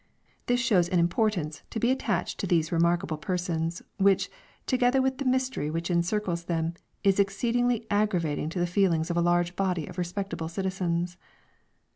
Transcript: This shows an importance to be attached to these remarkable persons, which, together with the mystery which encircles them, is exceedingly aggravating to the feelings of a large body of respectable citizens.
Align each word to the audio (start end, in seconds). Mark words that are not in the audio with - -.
This 0.47 0.59
shows 0.59 0.89
an 0.89 0.97
importance 0.97 1.61
to 1.69 1.79
be 1.79 1.91
attached 1.91 2.39
to 2.39 2.47
these 2.47 2.71
remarkable 2.71 3.17
persons, 3.17 3.83
which, 3.99 4.31
together 4.65 4.99
with 4.99 5.19
the 5.19 5.25
mystery 5.25 5.69
which 5.69 5.91
encircles 5.91 6.45
them, 6.45 6.73
is 7.03 7.19
exceedingly 7.19 7.85
aggravating 7.91 8.49
to 8.49 8.59
the 8.59 8.65
feelings 8.65 9.11
of 9.11 9.17
a 9.17 9.21
large 9.21 9.55
body 9.55 9.85
of 9.85 9.99
respectable 9.99 10.47
citizens. 10.47 11.17